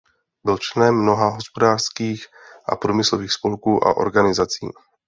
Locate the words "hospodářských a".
1.29-2.75